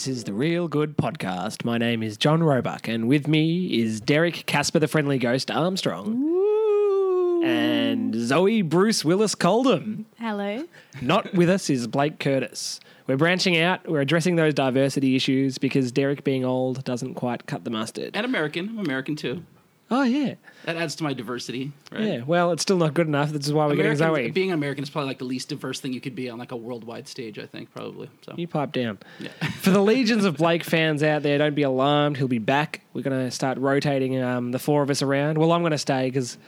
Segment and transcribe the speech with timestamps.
[0.00, 1.62] This is the ReelGood Podcast.
[1.62, 7.42] My name is John Roebuck, and with me is Derek Casper, the Friendly Ghost Armstrong,
[7.44, 10.06] and Zoe Bruce Willis Coldham.
[10.18, 10.64] Hello.
[11.02, 12.80] Not with us is Blake Curtis.
[13.06, 13.86] We're branching out.
[13.86, 18.16] We're addressing those diversity issues because Derek being old doesn't quite cut the mustard.
[18.16, 18.70] And American.
[18.70, 19.44] I'm American too.
[19.92, 20.34] Oh yeah,
[20.66, 22.00] That adds to my diversity, right?
[22.02, 22.22] yeah.
[22.24, 23.30] Well, it's still not good enough.
[23.30, 24.30] This is why we're getting Zoe.
[24.30, 26.56] Being American is probably like the least diverse thing you could be on like a
[26.56, 27.40] worldwide stage.
[27.40, 28.08] I think probably.
[28.24, 28.98] So You pipe down.
[29.18, 29.30] Yeah.
[29.58, 32.18] For the legions of Blake fans out there, don't be alarmed.
[32.18, 32.82] He'll be back.
[32.94, 35.38] We're going to start rotating um, the four of us around.
[35.38, 36.38] Well, I'm going to stay because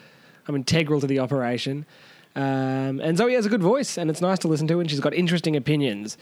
[0.46, 1.84] I'm integral to the operation.
[2.36, 5.00] Um, and Zoe has a good voice, and it's nice to listen to, and she's
[5.00, 6.16] got interesting opinions.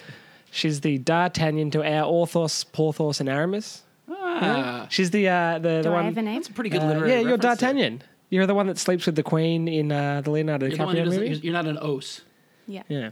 [0.50, 3.82] She's the D'Artagnan to our Athos, Porthos, and Aramis.
[4.40, 6.04] Ah, She's the uh, the, the Do I one.
[6.06, 6.34] have a name?
[6.36, 7.10] that's a pretty good uh, literary.
[7.10, 7.72] yeah, you're reference there.
[7.72, 8.02] D'Artagnan.
[8.30, 10.94] You're the one that sleeps with the Queen in uh, the Leonardo You're, the one
[10.96, 11.30] who DiCaprio doesn't- movie.
[11.34, 12.20] you're- you're not an os.
[12.68, 12.82] Yeah.
[12.88, 13.10] Yeah.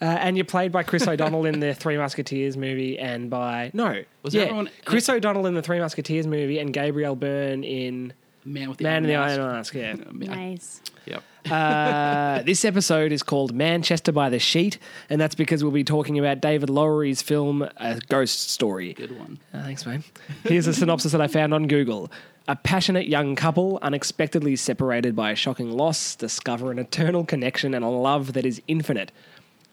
[0.00, 3.70] Uh, and you're played by Chris O'Donnell in the Three Musketeers movie and by.
[3.74, 4.02] No.
[4.22, 8.12] Was yeah, everyone- Chris O'Donnell in the Three Musketeers movie and Gabriel Byrne in
[8.44, 9.74] Man with the Man in the Iron Iron Mask.
[9.74, 10.00] Mask.
[10.20, 10.34] Yeah.
[10.34, 10.80] Nice.
[11.06, 11.22] Yep.
[11.50, 14.78] Uh, this episode is called Manchester by the Sheet,
[15.10, 18.94] and that's because we'll be talking about David Lowery's film A Ghost Story.
[18.94, 19.38] Good one.
[19.52, 20.02] Uh, thanks, mate.
[20.44, 22.10] Here's a synopsis that I found on Google.
[22.48, 27.84] A passionate young couple, unexpectedly separated by a shocking loss, discover an eternal connection and
[27.84, 29.12] a love that is infinite.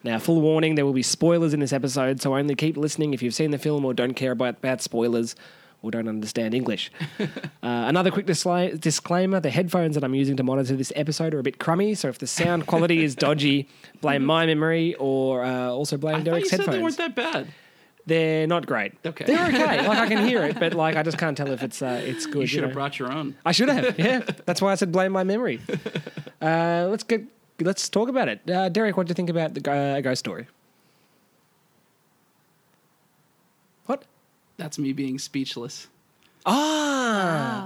[0.04, 3.22] Now, full warning, there will be spoilers in this episode, so only keep listening if
[3.22, 5.36] you've seen the film or don't care about, about spoilers
[5.82, 6.92] or don't understand English.
[7.20, 7.26] uh,
[7.62, 11.44] another quick discla- disclaimer the headphones that I'm using to monitor this episode are a
[11.44, 13.68] bit crummy, so if the sound quality is dodgy,
[14.02, 17.16] blame my memory or uh, also blame I thought you Derek's said they weren't that
[17.16, 17.48] bad.
[18.06, 18.94] They're not great.
[19.06, 19.26] Okay.
[19.26, 19.88] They're okay.
[19.88, 22.26] like I can hear it, but like I just can't tell if it's uh, it's
[22.26, 22.42] good.
[22.42, 22.76] You should have know.
[22.76, 23.36] brought your own.
[23.46, 24.00] I should have.
[24.02, 25.62] Yeah, that's why I said blame my memory.
[26.42, 27.22] Uh, let's get
[27.60, 28.50] let's talk about it.
[28.50, 30.48] Uh, Derek, what do you think about the uh, ghost story?
[34.62, 35.88] That's me being speechless.
[36.46, 36.52] Ah,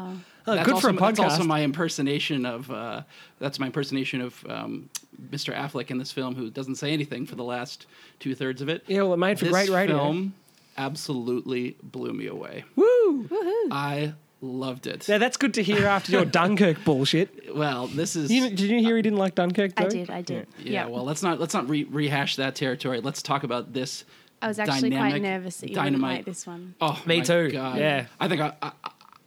[0.07, 0.17] Wow.
[0.47, 1.15] Oh, good also, for a podcast.
[1.17, 2.69] That's also my impersonation of.
[2.71, 3.01] Uh,
[3.39, 4.89] that's my impersonation of um,
[5.29, 5.53] Mr.
[5.53, 7.87] Affleck in this film, who doesn't say anything for the last
[8.19, 8.83] two thirds of it.
[8.87, 9.97] yeah, well, it made for this great radio.
[9.97, 10.33] film
[10.77, 12.63] absolutely blew me away.
[12.75, 13.27] Woo!
[13.71, 15.07] I loved it.
[15.07, 17.55] Yeah, that's good to hear after your Dunkirk bullshit.
[17.55, 19.71] Well, this is You, did you hear he didn't like Dunkirk?
[19.77, 20.09] I did.
[20.09, 20.47] I did.
[20.59, 20.83] yeah.
[20.83, 20.89] Yep.
[20.91, 23.01] Well, let's not let's not re- rehash that territory.
[23.01, 24.05] Let's talk about this.
[24.45, 26.17] I was actually quite nervous that you wouldn't dynamite.
[26.19, 26.75] like this one.
[26.79, 27.49] Oh, Me my too.
[27.51, 27.79] God.
[27.79, 28.05] Yeah.
[28.19, 28.71] I think I, I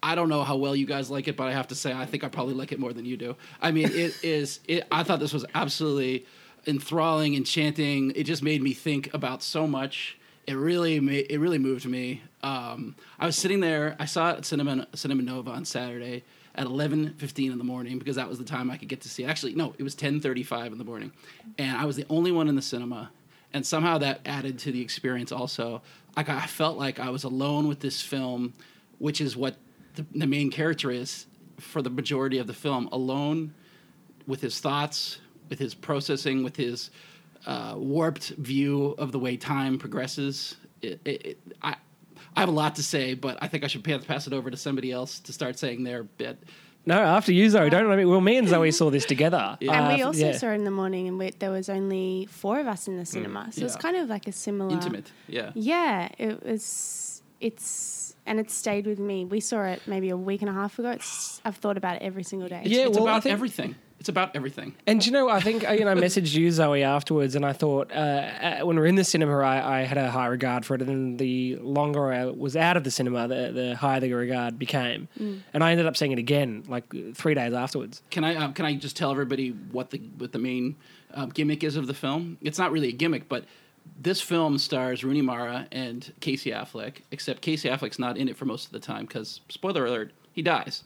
[0.01, 2.07] I don't know how well you guys like it, but I have to say I
[2.07, 3.37] think I probably like it more than you do.
[3.61, 4.61] I mean, it is.
[4.69, 6.25] It, I thought this was absolutely
[6.67, 8.13] enthralling, enchanting.
[8.15, 10.17] It just made me think about so much.
[10.47, 12.23] It really made, it really moved me.
[12.43, 13.97] Um, I was sitting there.
[13.99, 16.23] I saw it at Cinema Cinema Nova on Saturday
[16.55, 19.09] at eleven fifteen in the morning because that was the time I could get to
[19.09, 19.27] see it.
[19.27, 21.13] Actually, no, it was ten thirty five in the morning,
[21.59, 23.11] and I was the only one in the cinema.
[23.53, 25.33] And somehow that added to the experience.
[25.33, 25.83] Also,
[26.17, 28.53] like I felt like I was alone with this film,
[28.99, 29.57] which is what
[29.95, 31.27] the, the main character is
[31.59, 33.55] for the majority of the film, alone
[34.27, 36.91] with his thoughts, with his processing, with his
[37.47, 40.57] uh, warped view of the way time progresses.
[40.83, 41.77] It, it, it, I,
[42.37, 44.57] I have a lot to say, but I think I should pass it over to
[44.57, 46.39] somebody else to start saying their bit.
[46.89, 47.69] No, after you, Zoe.
[47.71, 48.05] Don't let me.
[48.05, 49.45] Well, me and Zoe saw this together.
[49.61, 49.73] Yeah.
[49.77, 50.33] and we Uh, also yeah.
[50.41, 53.05] saw it in the morning, and we, there was only four of us in the
[53.05, 53.81] cinema, so it's yeah.
[53.87, 54.73] kind of like a similar.
[54.73, 55.51] Intimate, yeah.
[55.55, 57.23] Yeah, it was.
[57.41, 59.25] It's and it stayed with me.
[59.25, 60.91] We saw it maybe a week and a half ago.
[60.91, 62.63] It's, I've thought about it every single day.
[62.65, 63.75] Yeah, it's well, about everything.
[64.01, 64.75] It's about everything.
[64.87, 67.53] And you know, I think uh, you know, I messaged you Zoe afterwards, and I
[67.53, 70.65] thought uh, uh, when we were in the cinema, I, I had a high regard
[70.65, 73.99] for it, and then the longer I was out of the cinema, the, the higher
[73.99, 78.03] the regard became, and I ended up seeing it again like three days afterwards.
[78.11, 80.77] Can I um, can I just tell everybody what the what the main
[81.15, 82.39] um, gimmick is of the film?
[82.41, 83.45] It's not really a gimmick, but
[84.01, 86.99] this film stars Rooney Mara and Casey Affleck.
[87.11, 90.43] Except Casey Affleck's not in it for most of the time because spoiler alert, he
[90.43, 90.85] dies.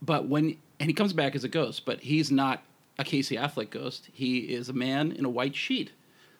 [0.00, 2.62] But when and he comes back as a ghost, but he's not
[2.98, 4.08] a Casey Affleck ghost.
[4.12, 5.92] He is a man in a white sheet,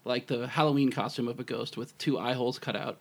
[0.05, 2.99] like the Halloween costume of a ghost with two eye holes cut out.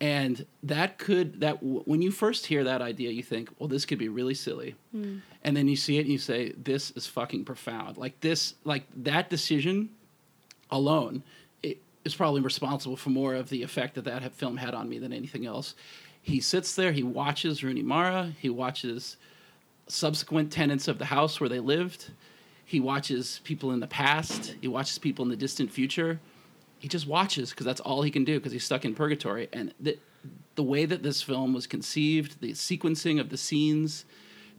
[0.00, 3.98] And that could that when you first hear that idea, you think, well, this could
[3.98, 5.18] be really silly, hmm.
[5.42, 7.96] and then you see it and you say, this is fucking profound.
[7.96, 9.90] Like this, like that decision
[10.70, 11.22] alone
[11.62, 14.98] it is probably responsible for more of the effect that that film had on me
[14.98, 15.74] than anything else.
[16.20, 19.16] He sits there, he watches Rooney Mara, he watches
[19.86, 22.10] subsequent tenants of the house where they lived,
[22.64, 26.20] he watches people in the past, he watches people in the distant future.
[26.78, 29.48] He just watches because that's all he can do because he's stuck in purgatory.
[29.52, 29.98] And the,
[30.54, 34.04] the way that this film was conceived, the sequencing of the scenes,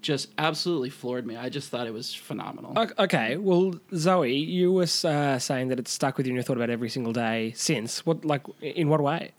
[0.01, 1.36] just absolutely floored me.
[1.36, 2.74] I just thought it was phenomenal.
[3.00, 6.57] Okay, well, Zoe, you were uh, saying that it's stuck with you and you thought
[6.57, 8.06] about it every single day since.
[8.06, 9.31] What, like, in what way?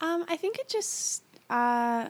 [0.00, 2.08] Um, I think it just uh,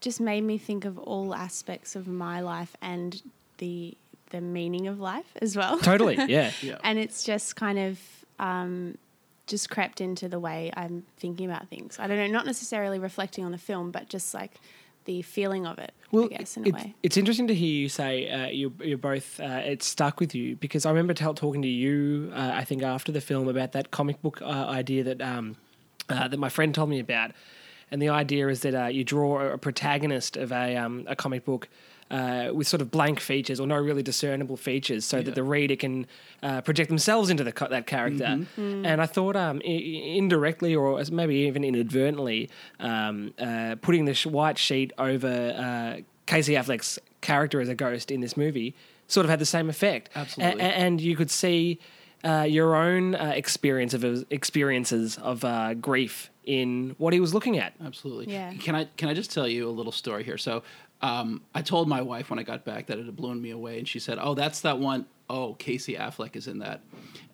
[0.00, 3.22] just made me think of all aspects of my life and
[3.58, 3.96] the
[4.30, 5.78] the meaning of life as well.
[5.78, 6.52] Totally, yeah.
[6.62, 6.78] Yeah.
[6.84, 7.98] and it's just kind of
[8.38, 8.98] um,
[9.46, 11.98] just crept into the way I'm thinking about things.
[11.98, 14.60] I don't know, not necessarily reflecting on the film, but just like
[15.06, 15.92] the feeling of it.
[16.12, 16.94] I guess in a way.
[17.02, 20.56] It's interesting to hear you say uh, you, you're both, uh, it stuck with you
[20.56, 23.90] because I remember tell, talking to you, uh, I think, after the film about that
[23.90, 25.56] comic book uh, idea that, um,
[26.10, 27.32] uh, that my friend told me about.
[27.90, 31.44] And the idea is that uh, you draw a protagonist of a, um, a comic
[31.44, 31.68] book
[32.10, 35.76] uh, with sort of blank features or no really discernible features so that the reader
[35.76, 36.06] can
[36.42, 38.24] uh, project themselves into the, co- that character.
[38.24, 38.86] Mm-hmm.
[38.86, 42.48] And I thought um, I- I- indirectly or maybe even inadvertently
[42.80, 45.28] um, uh, putting the sh- white sheet over
[45.98, 48.74] uh, Casey Affleck's character as a ghost in this movie
[49.06, 50.08] sort of had the same effect.
[50.14, 50.62] Absolutely.
[50.62, 51.78] A- a- and you could see
[52.24, 57.58] uh, your own uh, experience of experiences of uh, grief in what he was looking
[57.58, 57.74] at.
[57.84, 58.32] Absolutely.
[58.32, 58.52] Yeah.
[58.54, 60.38] Can I can I just tell you a little story here?
[60.38, 60.62] So,
[61.02, 63.78] um, I told my wife when I got back that it had blown me away,
[63.78, 66.80] and she said, "Oh, that's that one oh Casey Affleck is in that,"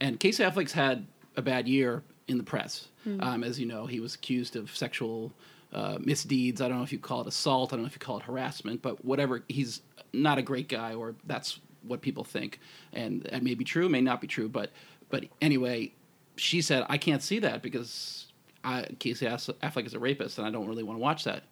[0.01, 1.07] and Casey Affleck's had
[1.37, 2.89] a bad year in the press.
[3.21, 5.31] Um, as you know, he was accused of sexual
[5.75, 6.63] uh, misdeeds.
[6.63, 7.73] I don't know if you call it assault.
[7.73, 9.43] I don't know if you call it harassment, but whatever.
[9.47, 9.83] He's
[10.15, 12.61] not a great guy, or that's what people think,
[12.93, 14.71] and that may be true, may not be true, but
[15.11, 15.93] but anyway,
[16.37, 18.27] she said I can't see that because
[18.65, 21.45] I, Casey Aff- Affleck is a rapist, and I don't really want to watch that.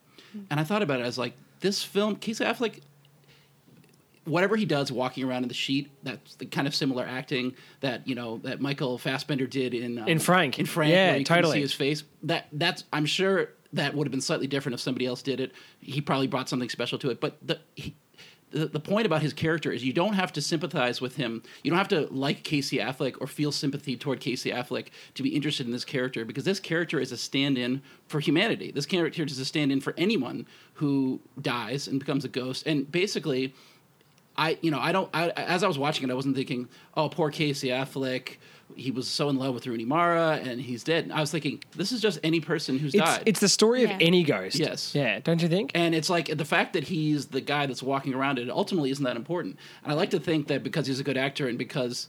[0.50, 2.80] And I thought about it as like this film, Casey Affleck,
[4.24, 8.06] whatever he does walking around in the sheet, that's the kind of similar acting that
[8.08, 10.58] you know that Michael Fassbender did in um, In Frank.
[10.58, 11.54] In Frank, Yeah, where you totally.
[11.56, 12.04] see his face.
[12.22, 15.52] That that's I'm sure that would have been slightly different if somebody else did it.
[15.80, 17.60] He probably brought something special to it, but the.
[17.74, 17.94] He,
[18.52, 21.42] the, the point about his character is you don't have to sympathize with him.
[21.62, 25.30] You don't have to like Casey Affleck or feel sympathy toward Casey Affleck to be
[25.30, 28.70] interested in this character because this character is a stand-in for humanity.
[28.70, 32.66] This character is a stand-in for anyone who dies and becomes a ghost.
[32.66, 33.54] And basically,
[34.36, 37.08] I you know I don't I, as I was watching it I wasn't thinking oh
[37.08, 38.36] poor Casey Affleck
[38.74, 41.10] he was so in love with Rooney Mara and he's dead.
[41.12, 43.22] I was thinking this is just any person who's It's, died.
[43.26, 43.90] it's the story Yeah.
[43.96, 44.58] of any ghost.
[44.58, 44.94] Yes.
[44.94, 45.72] Yeah, don't you think?
[45.74, 49.04] And it's like the fact that he's the guy that's walking around it ultimately isn't
[49.04, 49.58] that important.
[49.82, 52.08] And I like to think that because he's a good actor and because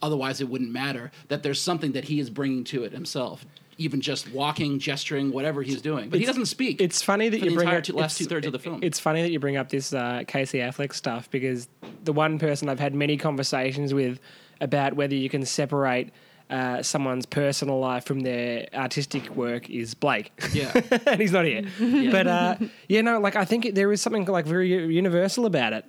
[0.00, 3.44] otherwise it wouldn't matter, that there's something that he is bringing to it himself.
[3.78, 6.10] Even just walking, gesturing, whatever he's doing.
[6.10, 6.80] But he doesn't speak.
[6.80, 8.80] It's funny that you bring up two, last two thirds of the film.
[8.82, 11.68] It's funny that you bring up this uh, Casey Affleck stuff because
[12.04, 14.20] the one person I've had many conversations with
[14.60, 16.10] about whether you can separate
[16.52, 20.30] uh, someone's personal life from their artistic work is Blake.
[20.52, 20.70] Yeah.
[21.06, 21.64] and he's not here.
[22.10, 22.56] But uh,
[22.88, 25.86] yeah, no, like I think it, there is something like very universal about it.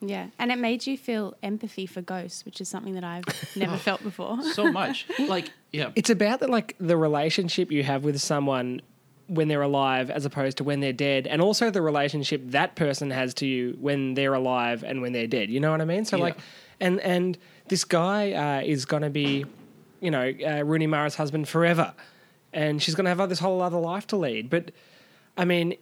[0.00, 3.24] Yeah, and it made you feel empathy for ghosts, which is something that I've
[3.56, 4.40] never felt before.
[4.52, 5.06] so much.
[5.18, 5.90] Like, yeah.
[5.96, 8.80] It's about the, like the relationship you have with someone
[9.26, 13.10] when they're alive as opposed to when they're dead, and also the relationship that person
[13.10, 15.50] has to you when they're alive and when they're dead.
[15.50, 16.04] You know what I mean?
[16.04, 16.22] So Yeah.
[16.24, 16.38] like,
[16.80, 17.36] and and
[17.68, 19.44] this guy uh, is going to be,
[20.00, 21.92] you know, uh, Rooney Mara's husband forever,
[22.52, 24.48] and she's going to have this whole other life to lead.
[24.48, 24.70] But
[25.38, 25.76] I mean,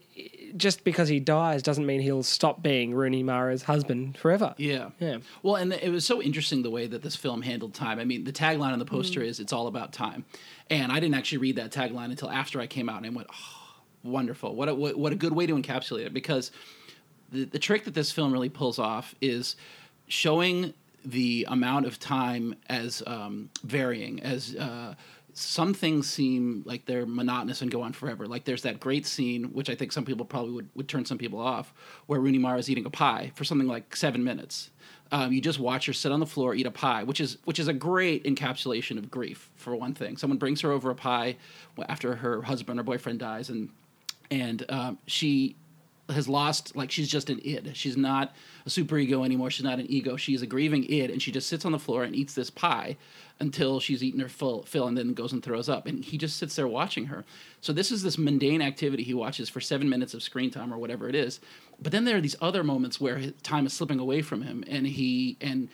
[0.56, 4.54] just because he dies doesn't mean he'll stop being Rooney Mara's husband forever.
[4.58, 4.90] Yeah.
[5.00, 5.18] Yeah.
[5.42, 7.98] Well, and it was so interesting the way that this film handled time.
[7.98, 9.26] I mean, the tagline on the poster Mm.
[9.26, 10.24] is "It's all about time,"
[10.70, 13.28] and I didn't actually read that tagline until after I came out, and I went,
[13.32, 13.72] "Oh,
[14.04, 14.54] wonderful!
[14.54, 16.52] What a what, what a good way to encapsulate it." Because
[17.32, 19.56] the the trick that this film really pulls off is
[20.06, 24.54] showing the amount of time as um, varying as.
[24.54, 24.94] Uh,
[25.38, 28.26] some things seem like they're monotonous and go on forever.
[28.26, 31.18] Like there's that great scene, which I think some people probably would, would turn some
[31.18, 31.74] people off,
[32.06, 34.70] where Rooney Mara is eating a pie for something like seven minutes.
[35.12, 37.58] Um, you just watch her sit on the floor, eat a pie, which is which
[37.58, 40.16] is a great encapsulation of grief for one thing.
[40.16, 41.36] Someone brings her over a pie
[41.86, 43.68] after her husband or boyfriend dies, and
[44.30, 45.54] and um, she
[46.08, 47.76] has lost like she's just an id.
[47.76, 48.34] She's not
[48.66, 49.50] a superego anymore.
[49.50, 50.16] She's not an ego.
[50.16, 52.96] She's a grieving id, and she just sits on the floor and eats this pie
[53.38, 55.86] until she's eaten her full fill, and then goes and throws up.
[55.86, 57.24] And he just sits there watching her.
[57.60, 60.78] So this is this mundane activity he watches for seven minutes of screen time or
[60.78, 61.38] whatever it is.
[61.80, 64.86] But then there are these other moments where time is slipping away from him, and
[64.86, 65.68] he and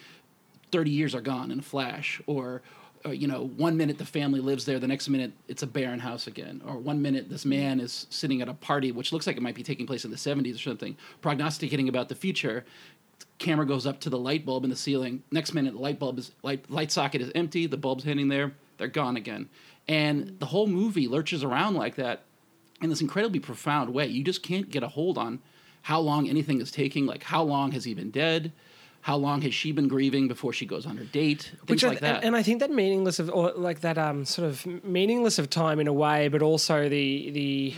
[0.70, 2.62] 30 years are gone in a flash or,
[3.04, 5.98] or you know one minute the family lives there the next minute it's a barren
[5.98, 9.36] house again or one minute this man is sitting at a party which looks like
[9.36, 12.64] it might be taking place in the 70s or something prognosticating about the future
[13.38, 16.18] camera goes up to the light bulb in the ceiling next minute the light bulb
[16.18, 19.48] is light, light socket is empty the bulb's hitting there they're gone again
[19.88, 22.22] and the whole movie lurches around like that
[22.82, 24.06] in this incredibly profound way.
[24.08, 25.38] You just can't get a hold on
[25.82, 27.06] how long anything is taking.
[27.06, 28.52] Like, how long has he been dead?
[29.02, 31.42] How long has she been grieving before she goes on her date?
[31.42, 32.16] Things Which I- like that.
[32.16, 35.50] And, and I think that meaningless of, or like that um, sort of meaningless of
[35.50, 37.74] time in a way, but also the the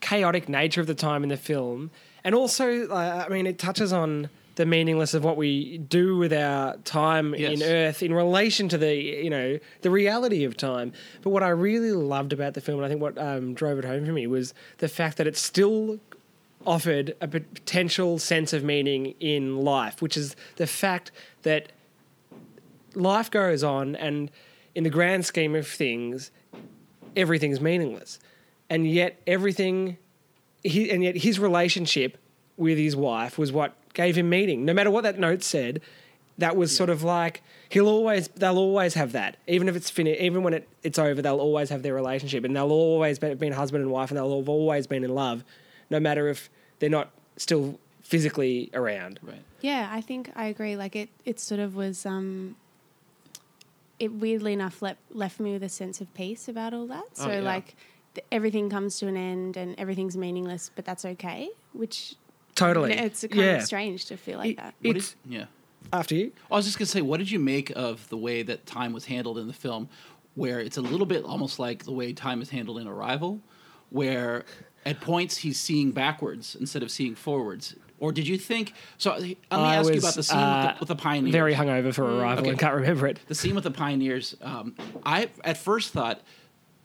[0.00, 1.90] chaotic nature of the time in the film,
[2.24, 6.32] and also, uh, I mean, it touches on the meaningless of what we do with
[6.32, 7.60] our time Yes.
[7.60, 10.92] in Earth in relation to the you know the reality of time.
[11.22, 13.84] But what I really loved about the film, and I think what um, drove it
[13.84, 15.98] home for me, was the fact that it still
[16.66, 21.72] offered a potential sense of meaning in life, which is the fact that
[22.94, 24.30] life goes on, and
[24.74, 26.30] in the grand scheme of things,
[27.14, 28.18] everything's meaningless,
[28.68, 29.96] and yet everything,
[30.62, 32.18] he, and yet his relationship
[32.56, 34.64] with his wife was what gave him meaning.
[34.64, 35.80] No matter what that note said,
[36.38, 40.20] that was sort of like he'll always, they'll always have that, even if it's finished,
[40.20, 43.52] even when it, it's over, they'll always have their relationship, and they'll always be, been
[43.52, 45.44] husband and wife, and they'll have always been in love,
[45.90, 49.18] no matter if they're not still physically around.
[49.22, 49.42] right.
[49.62, 50.76] Yeah, I think I agree.
[50.76, 52.06] Like it, it sort of was.
[52.06, 52.56] Um,
[53.98, 57.04] it weirdly enough left left me with a sense of peace about all that.
[57.18, 57.40] Oh, So yeah.
[57.40, 57.74] like,
[58.14, 61.48] th- everything comes to an end and everything's meaningless, but that's okay.
[61.72, 62.14] Which
[62.54, 63.56] Totally, you know, it's kind yeah.
[63.56, 64.74] of strange to feel like It- that.
[64.82, 65.44] What It's did- yeah.
[65.92, 66.32] after you.
[66.50, 69.06] I was just gonna say, what did you make of the way that time was
[69.06, 69.88] handled in the film,
[70.34, 73.40] where it's a little bit almost like the way time is handled in Arrival,
[73.88, 74.44] where
[74.86, 77.74] at points he's seeing backwards instead of seeing forwards.
[77.98, 78.72] Or did you think?
[78.98, 81.32] So let me I ask you about the scene uh, with, the, with the pioneers.
[81.32, 82.50] Very hungover for arrival Okay.
[82.50, 83.18] and can't remember it.
[83.26, 84.36] the scene with the pioneers.
[84.40, 84.74] Um,
[85.04, 86.20] I at first thought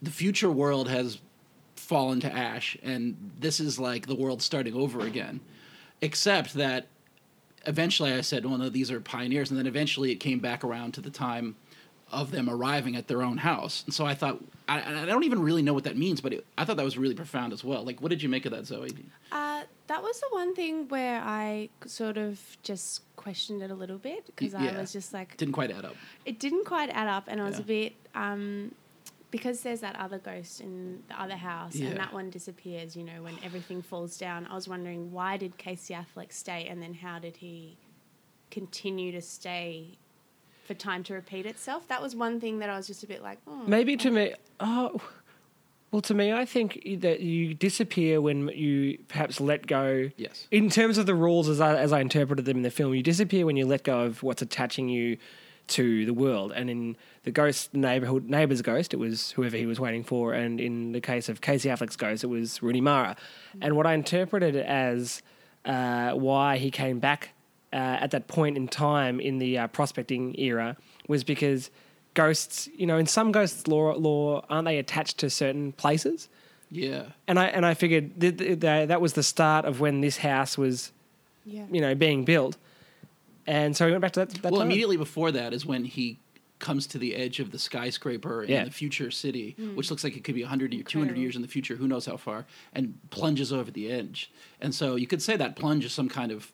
[0.02, 1.20] the future world has
[1.76, 5.42] fallen to ash, and this is like the world starting over again.
[6.02, 6.88] Except that
[7.68, 10.94] eventually I said, "Well, no, these are pioneers," and then eventually it came back around
[10.94, 11.56] to the time
[12.12, 13.84] of them arriving at their own house.
[13.86, 16.46] And so I thought, I, I don't even really know what that means, but it,
[16.58, 17.84] I thought that was really profound as well.
[17.84, 18.90] Like, what did you make of that, Zoe?
[19.32, 23.98] Uh, that was the one thing where I sort of just questioned it a little
[23.98, 25.96] bit because I was just like, Didn't quite add up.
[26.26, 27.62] it didn't quite add up, and I was Yeah.
[27.64, 28.74] a bit um,
[29.32, 31.90] because there's that other ghost in the other house, Yeah.
[31.90, 32.96] and that one disappears.
[32.96, 34.46] You know, when everything falls down.
[34.48, 37.78] I was wondering why did Casey Affleck stay, and then how did he
[38.50, 39.98] continue to stay
[40.64, 41.88] for time to repeat itself?
[41.88, 44.34] That was one thing that I was just a bit like, oh, Maybe to me,
[44.60, 45.02] oh,
[45.92, 50.10] well, to me, I think that you disappear when you perhaps let go.
[50.16, 50.48] Yes.
[50.50, 53.04] In terms of the rules, as I, as I interpreted them in the film, you
[53.04, 55.18] disappear when you let go of what's attaching you
[55.68, 56.54] to the world.
[56.54, 60.62] And in the ghost neighborhood neighbor's ghost, it was whoever he was waiting for, and
[60.62, 63.16] in the case of Casey Affleck's ghost, it was Rooney Mara.
[63.60, 65.22] And what I interpreted as
[65.66, 67.34] uh, why he came back
[67.74, 70.76] uh, at that point in time in the uh, prospecting era
[71.08, 71.70] was because
[72.14, 76.28] ghosts, you know, in some ghosts law, law aren't they attached to certain places?
[76.70, 77.04] Yeah.
[77.28, 80.58] And I and I figured that, that that was the start of when this house
[80.58, 80.92] was,
[81.46, 82.58] yeah, you know, being built.
[83.48, 84.30] And so we went back to that.
[84.42, 84.68] that well, time.
[84.68, 86.20] immediately before that is when he
[86.60, 88.60] comes to the edge of the skyscraper Yeah.
[88.60, 89.76] in the future city, Hmm.
[89.76, 92.06] which looks like it could be 100 or 200 years in the future, who knows
[92.06, 94.30] how far, and plunges over the edge.
[94.62, 96.52] And so you could say that plunge is some kind of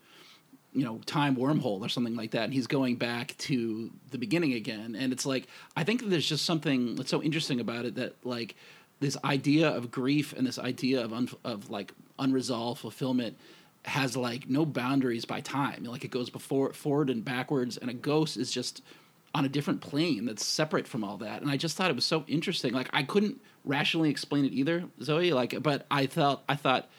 [0.77, 4.53] you know time wormhole or something like that and he's going back to the beginning
[4.53, 8.15] again and it's like i think there's just something that's so interesting about it that
[8.23, 8.55] like
[8.99, 13.37] this idea of grief and this idea of un- of like unresolved fulfillment
[13.85, 15.83] has like no boundaries by time.
[15.85, 18.83] Like it goes before forward and backwards and a ghost is just
[19.33, 22.05] on a different plane that's separate from all that and i just thought it was
[22.05, 22.73] so interesting.
[22.73, 26.89] Like i couldn't rationally explain it either zoe like but i thought i thought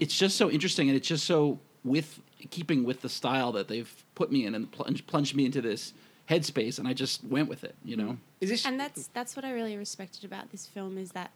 [0.00, 2.20] it's just so interesting and it's just so with
[2.50, 5.92] keeping with the style that they've put me in and plunged, plunged me into this
[6.28, 9.44] headspace and i just went with it you know Is this and that's that's what
[9.44, 11.30] I really respected about this film is that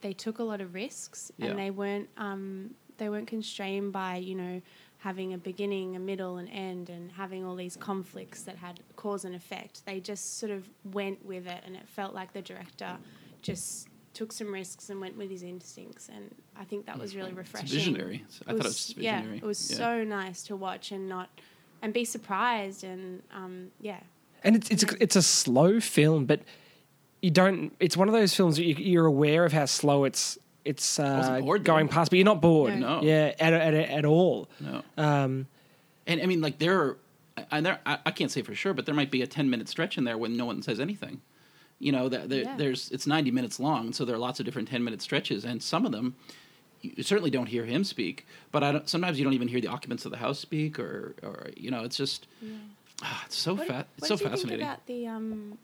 [0.00, 1.50] they took a lot of risks Yeah.
[1.50, 4.60] and they weren't um, they weren't constrained by you know
[4.98, 9.26] having a beginning, a middle, and end, and having all these conflicts that had cause
[9.26, 9.84] and effect.
[9.84, 12.96] They just sort of went with it, and it felt like the director
[13.42, 17.32] just took some risks and went with his instincts, and I think that was really
[17.32, 17.68] refreshing.
[17.68, 18.16] visionary.
[18.16, 19.30] It's- I thought it was visionary.
[19.30, 19.76] Yeah, it was Yeah.
[19.76, 21.28] so nice to watch and not
[21.82, 24.00] and be surprised and um, yeah.
[24.42, 26.40] and it's it's a, it's a slow film, but
[27.20, 27.74] you don't.
[27.80, 31.40] It's one of those films that you, you're aware of how slow it's it's uh,
[31.42, 31.92] bored, going though.
[31.92, 32.74] past, but you're not bored.
[32.78, 33.02] No.
[33.02, 34.48] Yeah, at at, at all.
[34.60, 35.46] no Um,
[36.06, 36.96] and i mean like there are
[37.50, 39.68] and there I, I can't say for sure but there might be a 10 minute
[39.70, 41.22] stretch in there when no one says anything
[41.78, 42.56] you know that there, Yeah.
[42.56, 45.62] there's it's 90 minutes long so there are lots of different 10 minute stretches and
[45.62, 46.14] some of them
[46.80, 49.68] you certainly don't hear him speak but I don't, sometimes you don't even hear the
[49.68, 52.26] occupants of the house speak or or you know it's just
[53.02, 55.58] ah, it's so What, fat it's so did you fascinating think about the um?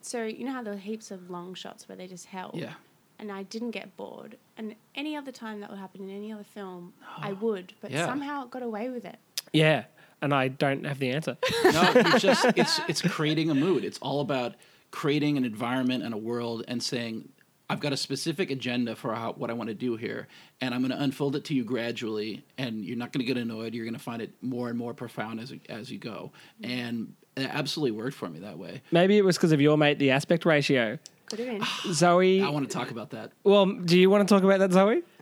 [0.00, 2.54] So you know how there were heaps of long shots where they just held.
[2.56, 2.74] yeah
[3.18, 4.36] And I didn't get bored.
[4.56, 7.74] And any other time that would happen in any other film, I would.
[7.82, 8.06] But Yeah.
[8.06, 9.18] somehow it got away with it.
[9.52, 9.84] yeah,
[10.22, 11.36] and I don't have the answer.
[11.64, 13.84] no, it's just it's it's creating a mood.
[13.84, 14.54] It's all about
[14.90, 17.28] creating an environment and a world and saying
[17.70, 20.26] I've got a specific agenda for how, what I want to do here,
[20.60, 23.36] and I'm going to unfold it to you gradually, and you're not going to get
[23.36, 23.74] annoyed.
[23.74, 27.48] You're going to find it more and more profound as as you go, and it
[27.52, 28.82] absolutely worked for me that way.
[28.90, 30.98] Maybe it was because of your mate, the aspect ratio.
[31.26, 31.48] Could have
[31.84, 31.92] been.
[31.92, 32.40] Zoe.
[32.40, 33.32] I want to talk about that.
[33.44, 35.02] well, do you want to talk about that, Zoe?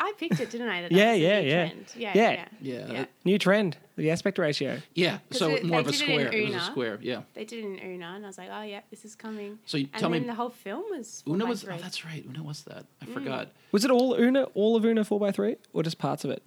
[0.00, 0.82] I picked it, didn't I?
[0.82, 1.68] That Yeah, that yeah, yeah.
[1.68, 1.84] trend.
[1.96, 2.30] yeah, Yeah.
[2.32, 3.04] yeah, Yeah, yeah.
[3.24, 4.80] New trend, the aspect ratio.
[4.94, 6.32] Yeah, so it- more of a did it in square.
[6.32, 6.98] It was a square.
[7.02, 7.22] Yeah.
[7.34, 9.58] They did it in Una, and I was like, oh yeah, this is coming.
[9.66, 11.22] So you and tell then me, the whole film was.
[11.26, 11.64] four Una by was.
[11.64, 11.78] Oh, three.
[11.78, 12.24] that's right.
[12.28, 12.86] Una was that.
[13.02, 13.14] I Mm.
[13.14, 13.48] forgot.
[13.72, 16.42] Was it all Una, all of Una 4x3, or just parts of it?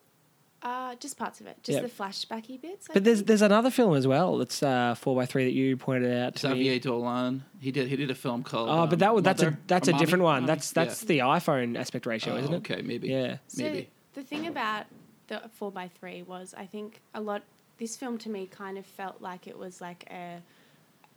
[0.67, 1.81] Uh, just parts of it, just Yeah.
[1.83, 2.87] the flashbacky bits.
[2.89, 3.27] I But there's think.
[3.27, 6.55] there's another film as well that's uh, 4x3 that you pointed out to me.
[6.55, 7.45] Xavier Dolan.
[7.61, 7.87] He did.
[7.87, 8.67] He did a film called.
[8.69, 10.05] Oh, but um, that was that's a Mother, that's or a Mommy?
[10.05, 10.35] different one.
[10.41, 10.47] Mommy?
[10.47, 11.07] That's that's Yeah.
[11.07, 12.57] the iPhone aspect ratio, Oh, isn't it?
[12.57, 13.07] Okay, maybe.
[13.07, 13.37] Yeah.
[13.47, 13.89] So maybe.
[14.13, 14.87] the thing about
[15.27, 17.43] the four by three was, I think a lot.
[17.77, 20.41] This film to me kind of felt like it was like a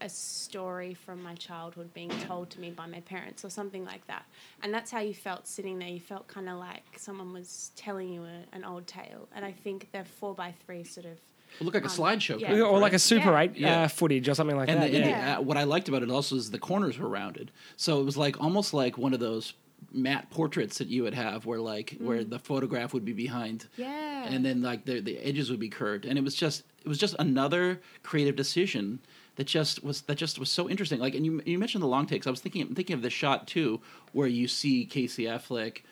[0.00, 4.06] a story from my childhood being told to me by my parents or something like
[4.06, 4.24] that.
[4.62, 5.88] And that's how you felt sitting there.
[5.88, 9.28] You felt kind of like someone was telling you a, an old tale.
[9.34, 11.18] And I think the four by three sort of
[11.60, 12.40] It looked like a Um, slideshow.
[12.40, 12.48] yeah.
[12.48, 12.98] kind of, Or like a?
[12.98, 13.40] Super Yeah.
[13.40, 13.82] 8 Yeah.
[13.82, 14.90] uh, footage or something like and, that.
[14.90, 15.34] the, and yeah.
[15.34, 18.04] the, uh, what I liked about it also is the corners were rounded, so it
[18.04, 19.54] was like almost like one of those
[19.92, 24.24] matte portraits that you would have, where like where the photograph would be behind, yeah.
[24.28, 26.98] and then like the the edges would be curved, and it was just it was
[26.98, 29.00] just another creative decision
[29.36, 31.00] that just was that just was so interesting.
[31.00, 32.26] Like, and you you mentioned the long takes.
[32.26, 33.80] I was thinking I'm thinking of the shot too,
[34.12, 35.82] where you see Casey Affleck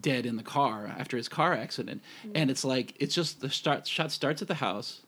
[0.00, 2.32] dead in the car after his car accident, mm.
[2.34, 5.02] and it's like it's just the start shot starts at the house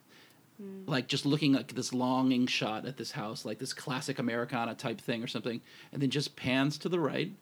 [0.61, 0.89] mm.
[0.89, 5.01] like just looking like this longing shot at this house, like this classic Americana type
[5.01, 5.61] thing or something,
[5.93, 7.33] and then just pans to the right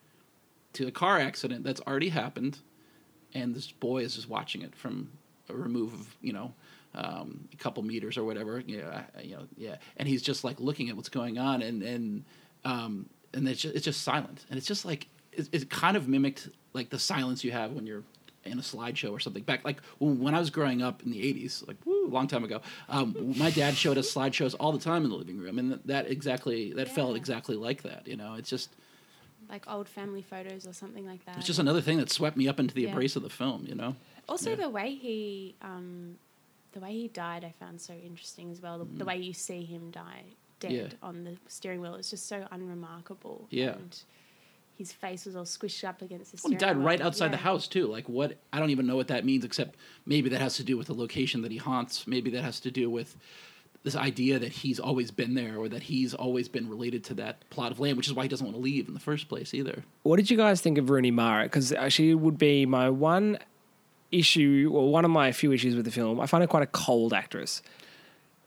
[0.74, 2.58] to a car accident that's already happened,
[3.34, 5.10] and this boy is just watching it from
[5.48, 6.54] a remove of you know
[6.94, 8.62] um, a couple meters or whatever.
[8.66, 12.24] Yeah, you know, yeah, and he's just like looking at what's going on, and and
[12.64, 16.08] um, and it's just, it's just silent, and it's just like it, it kind of
[16.08, 18.02] mimicked like the silence you have when you're
[18.44, 21.66] in a slideshow or something back like when, I was growing up in the 80s
[21.66, 25.04] like woo, a long time ago um, my dad showed us slideshows all the time
[25.04, 28.48] in the living room and that exactly that felt exactly like that you know it's
[28.48, 28.70] just
[29.50, 31.36] like old family photos or something like that.
[31.36, 32.88] it's just another thing that swept me up into the Yeah.
[32.88, 33.96] embrace of the film you know
[34.28, 34.56] Also, Yeah.
[34.56, 36.18] the way he, um,
[36.72, 38.78] the way he died, I found so interesting as well.
[38.78, 40.24] The, the way you see him die
[40.60, 40.74] dead Mm.
[40.76, 40.86] Yeah.
[41.02, 43.46] on the steering wheel is just so unremarkable.
[43.50, 43.74] Yeah.
[43.74, 43.96] and
[44.76, 46.86] his face was all squished up against the Well, he died wheel.
[46.86, 47.86] right outside the house too.
[47.86, 48.36] Like what?
[48.52, 49.44] I don't even know what that means.
[49.44, 49.76] Except
[50.06, 52.06] maybe that has to do with the location that he haunts.
[52.06, 53.16] Maybe that has to do with
[53.84, 57.48] this idea that he's always been there, or that he's always been related to that
[57.50, 59.54] plot of land, which is why he doesn't want to leave in the first place
[59.54, 59.84] either.
[60.02, 61.44] What did you guys think of Rooney Mara?
[61.44, 63.38] Because she would be my one
[64.10, 66.20] issue, or one of my few issues with the film.
[66.20, 67.62] I find her quite a cold actress.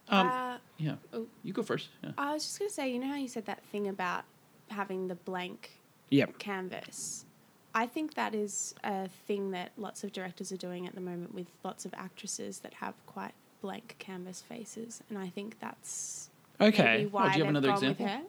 [0.10, 1.28] Um, Uh, Yeah, oh.
[1.44, 1.90] you go first.
[2.04, 2.12] Yeah.
[2.18, 4.24] I was just gonna say, you know how you said that thing about
[4.70, 5.72] having the blank
[6.10, 6.40] Yep.
[6.40, 7.26] canvas.
[7.74, 11.34] I think that is a thing that lots of directors are doing at the moment
[11.36, 16.84] with lots of actresses that have quite blank canvas faces, and I think that's Okay.
[16.84, 18.06] maybe why Oh, do you have another example?
[18.06, 18.22] with her.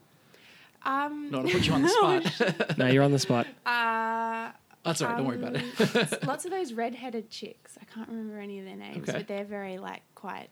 [0.85, 1.89] Um, No, I'll put you on the
[2.29, 2.79] spot.
[2.79, 3.47] no, you're on the spot.
[3.67, 4.51] uh,
[4.85, 5.17] That's all right.
[5.17, 6.27] Don't worry about um, it.
[6.27, 7.79] lots of those red-headed chicks.
[7.81, 9.19] I can't remember any of their names, Okay.
[9.19, 10.49] but they're very like quite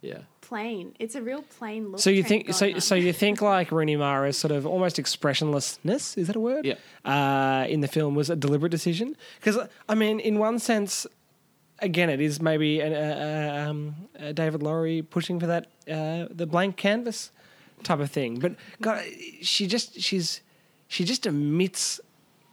[0.00, 0.18] yeah.
[0.40, 0.94] plain.
[0.98, 2.00] It's a real plain look.
[2.00, 2.66] So you think so?
[2.66, 2.80] on.
[2.80, 6.16] So you think like Rooney Mara is sort of almost expressionlessness?
[6.18, 6.66] Is that a word?
[6.66, 6.74] Yeah.
[7.04, 9.58] Uh, in the film was a deliberate decision because
[9.88, 11.06] I mean, in one sense,
[11.80, 16.26] again, it is maybe an, uh, uh, um, uh, David Lowery pushing for that uh,
[16.30, 17.30] the blank canvas
[17.82, 18.38] type of thing.
[18.38, 19.02] But God,
[19.42, 20.42] she just she's
[20.86, 22.00] she just emits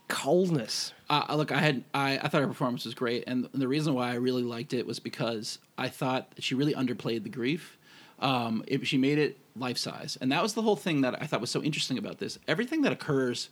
[0.08, 0.92] coldness.
[1.08, 4.10] Uh, look, I had I, I thought her performance was great, and the reason why
[4.10, 7.78] I really liked it was because I thought she really underplayed the grief.
[8.18, 11.26] Um, it, she made it life size, and that was the whole thing that I
[11.26, 12.38] thought was so interesting about this.
[12.48, 13.50] Everything that occurs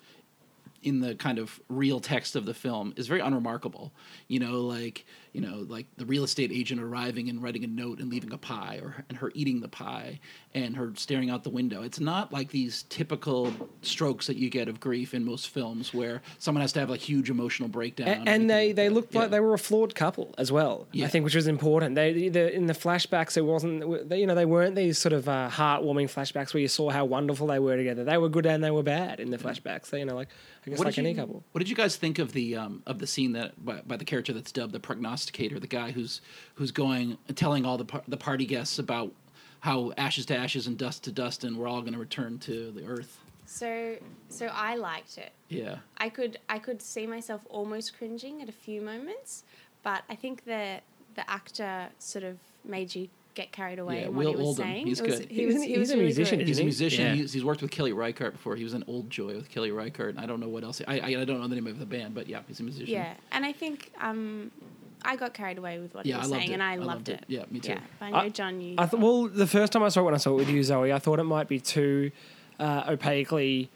[0.83, 3.93] in the kind of real text of the film is very unremarkable.
[4.29, 7.99] You know, like you know, like the real estate agent arriving and writing a note
[7.99, 10.21] and leaving a pie, or and her eating the pie,
[10.55, 11.83] and her staring out the window.
[11.83, 16.23] It's not like these typical strokes that you get of grief in most films, where
[16.39, 18.09] someone has to have a huge emotional breakdown.
[18.09, 19.19] A- and they, everything they like looked that.
[19.19, 20.87] like they were a flawed couple as well.
[20.93, 21.07] Yeah.
[21.07, 21.97] I think, which was important.
[21.97, 25.29] They the, in the flashbacks, it wasn't they, you know they weren't these sort of
[25.29, 28.05] uh, heartwarming flashbacks where you saw how wonderful they were together.
[28.05, 29.87] They were good and they were bad in the flashbacks.
[29.87, 30.29] So, you know, like
[30.67, 31.43] I guess What like did any you- couple.
[31.51, 34.05] What did you guys think of the um, of the scene that by, by the
[34.05, 34.81] character that's dubbed the
[35.31, 36.21] prognosticator, the guy who's
[36.55, 39.11] who's going telling all the par- the party guests about
[39.61, 42.71] how ashes to ashes and dust to dust, and we're all going to return to
[42.73, 43.19] the earth.
[43.47, 43.97] so
[44.29, 45.33] so I liked it.
[45.49, 49.45] Yeah, I could I could see myself almost cringing at a few moments,
[49.83, 50.81] but I think the
[51.15, 54.47] the actor sort of made you get carried away Yeah, in what Will he was
[54.47, 54.65] Oldham.
[54.65, 54.87] saying.
[54.87, 55.29] He's It was- good.
[55.31, 56.47] He was, he a- was a really musician, good.
[56.49, 57.05] He's a musician.
[57.07, 57.15] Yeah.
[57.15, 58.55] He's, he's worked with Kelly Reichardt before.
[58.55, 60.17] He was an Old Joy with Kelly Reichardt.
[60.19, 60.81] I don't know what else.
[60.87, 62.93] I, I, I don't know the name of the band, but yeah, he's a musician.
[62.95, 64.53] Yeah, and I think um,
[65.05, 66.55] I got carried away with what Yeah, he was saying, it.
[66.55, 67.13] and I, I loved, loved it.
[67.21, 67.25] it.
[67.29, 67.73] Yeah, me too.
[67.73, 68.61] Yeah, but I know I- John.
[68.61, 68.75] You.
[68.79, 70.63] I th- well, the first time I saw it when I saw it with you,
[70.63, 72.11] Zoe, I thought it might be too
[72.59, 73.71] uh, opaquely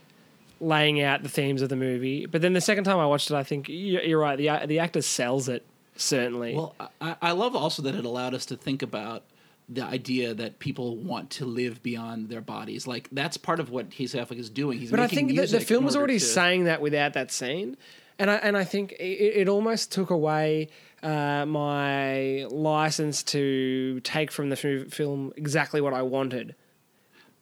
[0.61, 2.27] laying out the themes of the movie.
[2.27, 4.37] But then the second time I watched it, I think you're, you're right.
[4.37, 5.65] The the actor sells it
[5.97, 6.55] certainly.
[6.55, 9.23] Well, I, I love also that it allowed us to think about
[9.69, 12.87] the idea that people want to live beyond their bodies.
[12.87, 14.79] Like that's part of what Casey Affleck is doing.
[14.79, 17.31] He's but I think that the music film was already to- saying that without that
[17.31, 17.77] scene,
[18.19, 19.03] and I and I think it,
[19.43, 20.69] it almost took away
[21.03, 26.55] uh, my license to take from the f- film exactly what I wanted.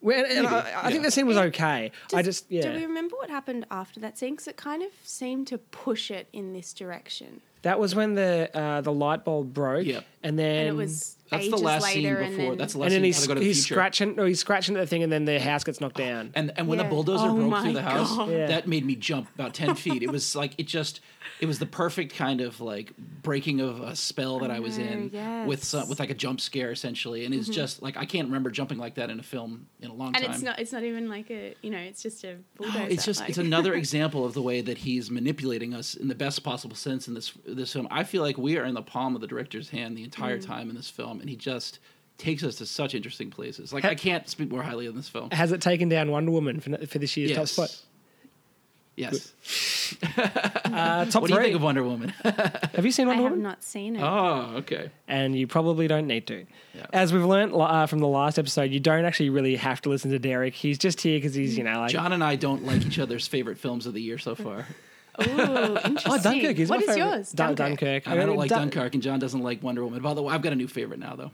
[0.03, 1.03] Well, and, and Maybe, I, I think yeah.
[1.03, 1.91] the scene was okay.
[2.15, 2.63] I just yeah.
[2.63, 4.35] Do we remember what happened after that scene?
[4.35, 8.51] Because it kind of seemed to push it in this direction, That was when the
[8.55, 10.05] uh, the light bulb broke, Yep.
[10.23, 12.27] and then and it was That's ages the last scene before.
[12.51, 13.75] then that's the last and then scene he's before go to the he's future.
[13.75, 16.31] scratching no he's scratching at the thing, and then the house gets knocked down.
[16.35, 18.47] And and when the bulldozer Oh broke through the house, Yeah.
[18.47, 20.03] that made me jump about ten feet.
[20.03, 21.01] It was like it just
[21.41, 25.11] it was the perfect kind of like breaking of a spell that I, was in
[25.13, 25.69] know, with yes.
[25.69, 27.27] some, with like a jump scare essentially.
[27.27, 29.95] And it's just like I can't remember jumping like that in a film in a
[29.95, 30.25] long and time.
[30.27, 32.87] And it's not it's not even like a you know it's just a No, bulldozer.
[32.89, 36.15] it's just like- it's another example of the way that he's manipulating us in the
[36.15, 37.89] best possible sense in this this film.
[37.91, 40.47] I feel like we are in the palm of the director's hand the entire Mm.
[40.47, 41.79] time in this film, and he just
[42.19, 43.73] takes us to such interesting places.
[43.73, 45.31] Like Ha- I can't speak more highly of this film.
[45.33, 47.77] Has it taken down Wonder Woman for, for this year's top spot?
[48.97, 49.33] Yes.
[50.67, 52.09] Uh, top What do you think of Wonder Woman?
[52.25, 53.39] have you seen Wonder Woman?
[53.47, 54.03] I have not seen it.
[54.03, 54.91] oh, okay.
[55.09, 56.45] and you probably don't need to.
[56.75, 56.87] Yeah.
[56.93, 60.11] As we've learned uh, from the last episode, you don't actually really have to listen
[60.11, 60.55] to Derek.
[60.55, 61.93] He's just here because he's, you know, like.
[61.93, 64.67] John and I don't like each other's favorite films of the year so far.
[65.21, 66.13] Ooh, interesting.
[66.13, 67.11] Oh, Dunkirk is What my is favorite.
[67.17, 67.33] yours?
[67.33, 67.79] Dun- Dunkirk.
[67.81, 68.07] Dunkirk.
[68.07, 70.03] And I don't like Dun- Dunkirk, and John doesn't like Wonder Woman.
[70.03, 71.31] By the way, I've got a new favorite now, though.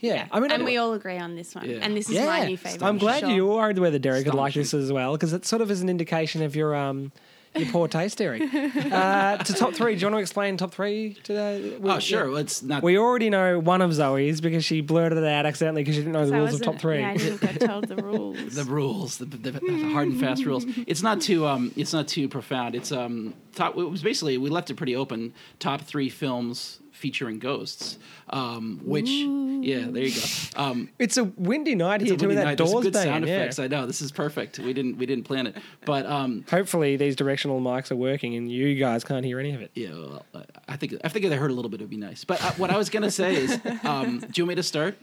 [0.00, 1.68] Yeah, I mean, And I- we all agree on this one.
[1.68, 1.78] Yeah.
[1.80, 2.82] And this is yeah, my new favorite.
[2.82, 3.30] I'm glad Sure.
[3.30, 4.86] you are whether Derek would like this Astonishing.
[4.88, 7.12] as well because it sort of is an indication of your um
[7.58, 8.42] your poor taste, Derek.
[8.42, 11.76] uh, to top three, do you want to explain top three today?
[11.78, 12.24] We- Oh, sure.
[12.24, 12.28] yeah.
[12.30, 12.82] Well, it's not.
[12.82, 16.12] We already know one of Zoe's because she blurted it out accidentally because she didn't
[16.12, 17.00] know the So I rules of top three.
[17.00, 18.54] Yeah, I didn't get told the rules.
[18.54, 20.64] the rules, the, the, the hard and fast rules.
[20.86, 22.74] It's not too um, it's not too profound.
[22.74, 23.76] It's um, top.
[23.76, 25.32] It was basically we left it pretty open.
[25.58, 27.98] Top three films featuring ghosts.
[28.30, 30.60] Um, which yeah, there you go.
[30.62, 32.58] Um, It's a windy night here windy that night.
[32.58, 33.36] There's doors good sound yeah.
[33.36, 33.58] effects.
[33.58, 34.58] I know this is perfect.
[34.58, 38.50] We didn't we didn't plan it, but um, Hopefully these directional mics are working and
[38.50, 39.70] you guys can't hear any of it.
[39.74, 40.24] yeah, well,
[40.66, 42.24] I think I think if they heard a little bit, it'd be nice.
[42.24, 44.98] But uh, what I was gonna say is, um, do you want me to start?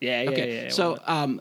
[0.00, 0.64] Yeah, yeah, Okay.
[0.64, 0.68] yeah.
[0.70, 1.40] so um,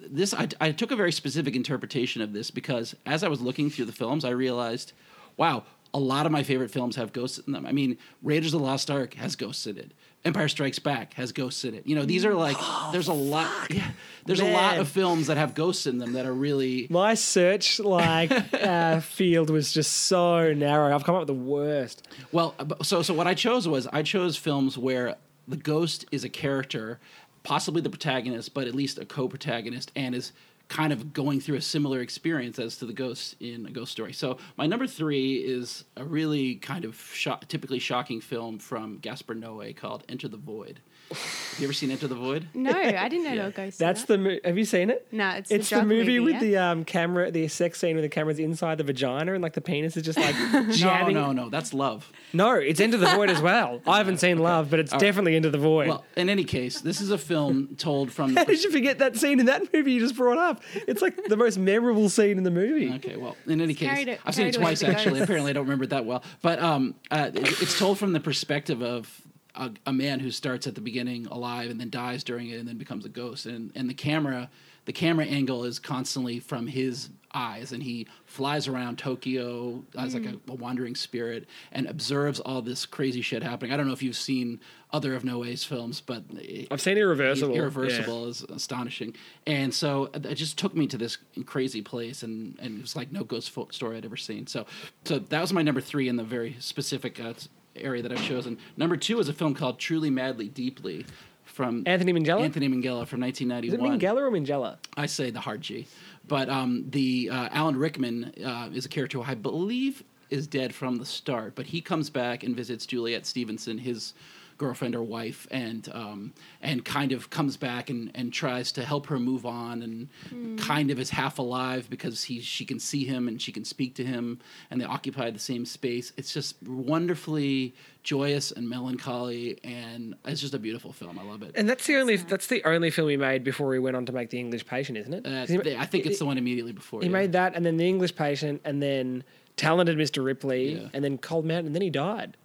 [0.00, 3.70] this I, I took a very specific interpretation of this because as I was looking
[3.70, 4.92] through the films, I realized,
[5.36, 5.62] wow,
[5.96, 7.64] a lot of my favorite films have ghosts in them.
[7.64, 9.92] I mean, Raiders of the Lost Ark has ghosts in it.
[10.26, 11.86] Empire Strikes Back has ghosts in it.
[11.86, 12.58] You know, these are like
[12.92, 13.70] there's a lot.
[13.70, 13.88] Yeah,
[14.26, 16.86] there's a lot of films that have ghosts in them that are really.
[16.90, 20.94] my search like uh, field was just so narrow.
[20.94, 22.06] I've come up with the worst.
[22.30, 25.16] Well, uh, so so what I chose was I chose films where
[25.48, 27.00] the ghost is a character,
[27.42, 30.32] possibly the protagonist, but at least a co-protagonist, and is
[30.68, 34.12] kind of going through a similar experience as to the ghost in a ghost story.
[34.12, 39.34] So my number three is a really kind of sho- typically shocking film from Gaspar
[39.34, 40.80] Noé called Enter the Void.
[41.08, 42.48] Have you ever seen Enter the Void?
[42.54, 43.34] no, I didn't know Yeah.
[43.36, 43.78] there were ghosts.
[43.78, 44.30] That's in the.
[44.30, 45.06] Mo- have you seen it?
[45.12, 46.40] No, it's It's the, the drug movie, with yeah?
[46.40, 49.60] the um, camera, the sex scene where the camera's inside the vagina and like the
[49.60, 51.14] penis is just like No, jabbing.
[51.14, 51.48] no, no.
[51.48, 52.10] That's Love.
[52.32, 53.80] No, it's Into the Void as well.
[53.86, 55.88] I haven't seen Love, but it's definitely Into the Void.
[55.88, 58.34] Well, in any case, this is a film told from.
[58.36, 60.62] How did you forget that scene in that movie you just brought up?
[60.88, 62.92] It's like the most memorable scene in the movie.
[62.94, 65.20] Okay, well, in any case, it- I've seen it twice actually.
[65.20, 66.22] Apparently, I don't remember it that well.
[66.42, 69.22] But um, uh, it's told from the perspective of
[69.56, 72.68] a, a man who starts at the beginning alive and then dies during it and
[72.68, 73.46] then becomes a ghost.
[73.46, 74.50] And and the camera,
[74.84, 80.22] the camera angle is constantly from his eyes, and he flies around Tokyo as like
[80.22, 80.40] Mm.
[80.48, 83.72] a, a wandering spirit and observes all this crazy shit happening.
[83.72, 84.58] I don't know if you've seen
[84.90, 86.22] other of Noé's films, but
[86.70, 87.52] I've seen Irreversible.
[87.52, 89.14] He's irreversible is astonishing,
[89.46, 93.12] and so it just took me to this crazy place, and, and it was like
[93.12, 94.46] no ghost folk story I'd ever seen.
[94.46, 94.64] So,
[95.04, 97.34] so that was my number three in the very specific uh,
[97.80, 98.58] area that I've chosen.
[98.76, 101.06] Number two is a film called Truly, Madly, Deeply,
[101.44, 102.42] from Anthony Minghella?
[102.42, 103.98] Anthony Minghella from Is it 1991.
[103.98, 104.76] Minghella or Minghella?
[104.96, 105.86] I say the hard G,
[106.28, 110.74] but um, the uh, Alan Rickman uh, is a character who I believe is dead
[110.74, 114.12] from the start, but he comes back and visits Juliet Stevenson, his
[114.58, 119.06] girlfriend or wife, and um, and kind of comes back and, and tries to help
[119.06, 123.28] her move on, and kind of is half alive because he she can see him
[123.28, 124.38] and she can speak to him,
[124.70, 126.12] and they occupy the same space.
[126.16, 131.18] It's just wonderfully joyous and melancholy, and it's just a beautiful film.
[131.18, 131.52] I love it.
[131.54, 134.12] And that's the only that's the only film he made before he went on to
[134.12, 135.26] make The English Patient, isn't it?
[135.26, 137.00] Uh, 'Cause he- I think it's the one immediately before.
[137.00, 137.12] He yeah.
[137.12, 139.24] made that, and then The English Patient, and then
[139.56, 140.24] Talented Mr.
[140.24, 140.88] Ripley, Yeah.
[140.92, 142.36] and then Cold Mountain, and then he died.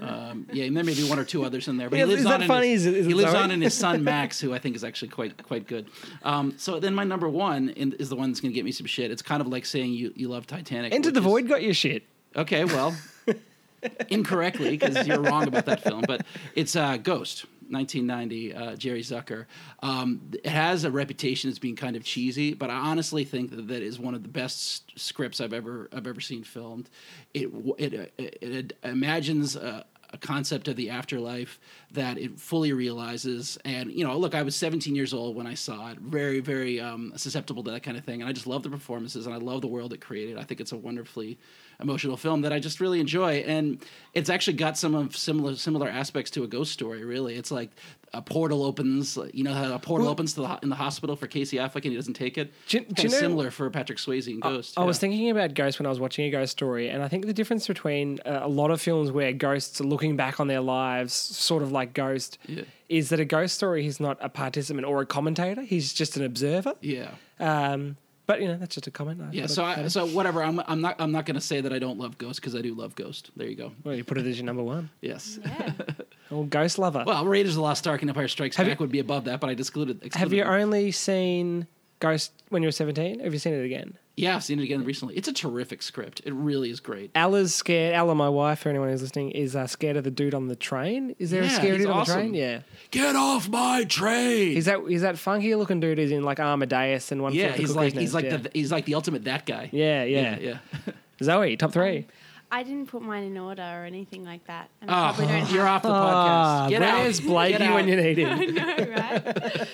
[0.00, 1.90] Um, yeah, and there may be one or two others in there.
[1.90, 2.70] But Yeah, he lives on funny?
[2.70, 4.82] His, Is it- is he lives on in his son Max, who I think is
[4.84, 5.86] actually quite quite good.
[6.22, 8.72] Um, so then my number one in, is the one that's going to get me
[8.72, 9.10] some shit.
[9.10, 10.92] It's kind of like saying you, you love Titanic.
[10.92, 12.04] Which the is- Void got your shit.
[12.36, 12.94] Okay, well,
[14.08, 17.44] incorrectly because you're wrong about that film, but it's uh, Ghost.
[17.70, 19.46] 1990, uh, Jerry Zucker.
[19.82, 23.68] Um, it has a reputation as being kind of cheesy, but I honestly think that
[23.68, 26.88] that is one of the best scripts I've ever I've ever seen filmed.
[27.34, 31.60] It it uh, it, it imagines a, a concept of the afterlife
[31.92, 33.58] that it fully realizes.
[33.64, 36.80] And you know, look, I was 17 years old when I saw it, very very
[36.80, 39.38] um, susceptible to that kind of thing, and I just love the performances and I
[39.38, 40.38] love the world it created.
[40.38, 41.38] I think it's a wonderfully
[41.80, 43.78] emotional film that I just really enjoy, and
[44.14, 47.04] it's actually got some of similar similar aspects to a ghost story.
[47.04, 47.70] Really, it's like
[48.12, 49.16] a portal opens.
[49.32, 51.76] You know how a portal Well- opens to the in the hospital for Casey Affleck
[51.84, 52.52] and he doesn't take it.
[52.68, 54.74] Do Kinda do you know- similar for Patrick Swayze in Ghost.
[54.76, 55.00] I was yeah.
[55.02, 57.66] thinking about Ghost when I was watching a ghost story, and I think the difference
[57.68, 61.62] between uh, a lot of films where ghosts are looking back on their lives, sort
[61.62, 62.62] of like Ghost, Yeah.
[62.88, 66.24] is that a ghost story he's not a participant or a commentator; he's just an
[66.24, 66.74] observer.
[66.80, 67.10] Yeah.
[67.38, 67.96] Um,
[68.28, 69.20] but you know, that's just a comment.
[69.32, 69.90] Yeah, so I'd I, add.
[69.92, 70.44] so whatever.
[70.44, 72.60] I'm I'm not I'm not going to say that I don't love Ghost because I
[72.60, 73.30] do love Ghost.
[73.36, 73.72] There you go.
[73.82, 74.90] well, you put it as your number one.
[75.00, 75.40] Yes.
[75.44, 75.72] Yeah.
[76.30, 77.04] Well, Ghost lover.
[77.06, 79.24] Well, Raiders of the Lost Ark and Empire Strikes Have Back you- would be above
[79.24, 80.02] that, but I excluded.
[80.04, 80.52] excluded Have you them.
[80.52, 81.66] only seen
[82.00, 83.20] Ghost when you were seventeen?
[83.20, 83.96] Have you seen it again?
[84.18, 85.16] Yeah, I've seen it again recently.
[85.16, 86.20] It's a terrific script.
[86.24, 87.10] It really is great.
[87.14, 87.94] Ella's scared.
[87.94, 90.56] Ella, my wife, for anyone who's listening, is uh, scared of the dude on the
[90.56, 91.14] train.
[91.18, 92.16] Is there a Yeah, scary he's dude on awesome.
[92.16, 92.34] the train?
[92.34, 92.60] Yeah.
[92.90, 94.52] Get off my train.
[94.54, 97.32] He's that he's that funky looking dude who's in like Amadeus and one.
[97.32, 98.36] yeah, Flew Over the he's Cuckoo's like he's Nest, like yeah.
[98.38, 99.68] the he's like the ultimate that guy.
[99.72, 100.58] yeah, yeah, yeah.
[100.86, 100.92] yeah.
[101.22, 102.06] Zoe, top three.
[102.50, 104.70] I didn't put mine in order or anything like that.
[104.80, 106.70] And Oh, I probably don't you're have off the Ah, podcast.
[106.70, 106.98] Get out.
[107.00, 108.28] where's Blakey Get when you need him?
[108.40, 109.68] I know, right?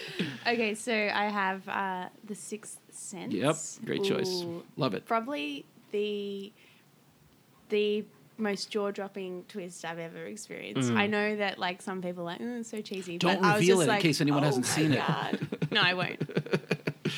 [0.54, 3.32] okay, so I have uh, The Sixth Sense.
[3.32, 3.56] Yep,
[3.86, 4.42] great choice.
[4.42, 5.06] Ooh, Love it.
[5.06, 6.52] Probably the
[7.68, 8.04] the
[8.36, 10.90] most jaw dropping twist I've ever experienced.
[10.90, 13.16] I know that like some people are like, oh, it's so cheesy.
[13.16, 13.20] Mm.
[13.20, 14.92] Don't but I was reveal just it in like, case anyone "Oh hasn't my seen
[14.92, 16.18] it." God." no, I won't.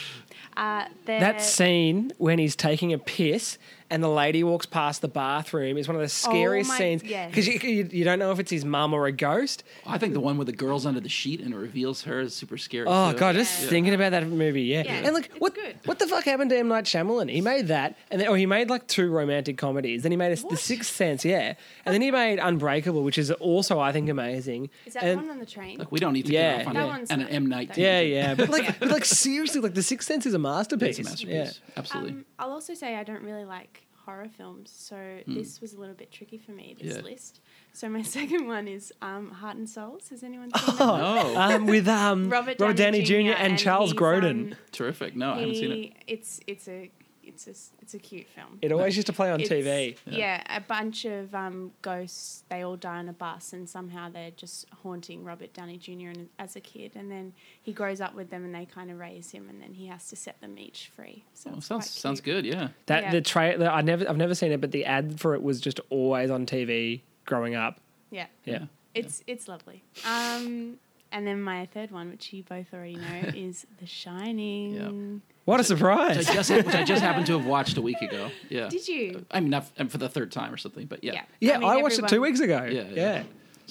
[0.56, 3.58] Uh, there- That scene when he's taking a piss
[3.90, 7.02] and the lady walks past the bathroom is one of the scariest Oh my- scenes
[7.04, 7.30] yes.
[7.30, 9.62] because you, you, you don't know if it's his mum or a ghost.
[9.86, 12.34] I think the one with the girls under the sheet and it reveals her is
[12.34, 12.86] super scary.
[12.88, 13.18] Oh too.
[13.18, 13.68] god, just Yeah.
[13.68, 14.82] thinking about that movie, yeah.
[14.84, 15.76] Yeah, and look, it's what good.
[15.84, 17.30] what the fuck happened to M Night Shyamalan?
[17.30, 20.02] He made that, and then oh, he made like two romantic comedies.
[20.02, 20.58] Then he made a, The What?
[20.58, 24.70] Sixth Sense, yeah, and then he made Unbreakable, which is also I think amazing.
[24.84, 25.78] is that and, one on the train?
[25.78, 26.58] Look, we don't need to Yeah.
[26.58, 27.68] get off on That a- one's and an not- M Night.
[27.68, 28.14] that- Yeah, tangent.
[28.14, 30.98] yeah, but like, but like seriously, like The Sixth Sense is a masterpiece.
[30.98, 31.60] It's a masterpiece.
[31.68, 31.72] Yeah.
[31.76, 32.10] Absolutely.
[32.12, 35.94] Um, I'll also say I don't really like horror films, so this was a little
[35.94, 36.76] bit tricky for me.
[36.80, 36.96] This.
[36.96, 37.02] Yeah.
[37.02, 37.40] list.
[37.74, 40.08] So my second one is um, Heart and Souls.
[40.08, 40.80] Has anyone seen that?
[40.80, 41.34] Oh, one?
[41.34, 41.40] no.
[41.40, 43.34] um, with um, Robert Robert, Downey Downey, Jr.
[43.36, 44.52] and, Charles Grodin.
[44.52, 45.14] um, Terrific.
[45.14, 45.92] No, I haven't seen it.
[46.06, 46.90] It's it's a
[47.26, 48.58] it's a s- it's a cute film.
[48.62, 49.96] it always used to play on It's- TV.
[50.06, 50.42] Yeah.
[50.48, 52.44] a bunch of um, ghosts.
[52.48, 56.08] They all die on a bus, and somehow they're just haunting Robert Downey Jr.
[56.10, 58.98] And, as a kid, and then he grows up with them, and they kind of
[58.98, 61.24] raise him, and then he has to set them each free.
[61.34, 62.46] So it's sounds quite sounds good.
[62.46, 62.68] Yeah.
[62.86, 63.10] That Yeah.
[63.12, 65.80] the trailer, I never, I've never seen it, but the ad for it was just
[65.90, 67.80] always on TV growing up.
[68.10, 68.66] Yeah, Yeah.
[68.94, 69.82] it's it's lovely.
[70.06, 70.78] Um,
[71.12, 75.22] and then my third one, which you both already know, is The Shining.
[75.46, 76.28] What a Which surprise!
[76.28, 78.30] I just which I just happened to have watched a week ago.
[78.48, 78.68] Yeah.
[78.68, 79.24] Did you?
[79.30, 81.12] I mean, not and for the third time or something, but yeah.
[81.12, 81.22] Yeah.
[81.40, 82.64] yeah, I, mean, watched it two weeks ago.
[82.64, 83.22] Yeah, Yeah, yeah.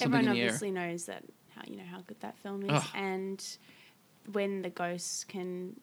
[0.02, 0.46] Everyone in the air.
[0.48, 2.84] obviously knows that how you know how good that film is, Ugh.
[2.96, 3.58] and
[4.32, 5.76] when the ghosts can